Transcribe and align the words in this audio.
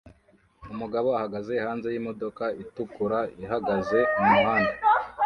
Umugabo 0.73 1.07
ahagaze 1.17 1.53
hanze 1.65 1.87
yimodoka 1.93 2.43
itukura 2.63 3.19
ihagaze 3.43 3.99
mumuhanda 4.17 4.75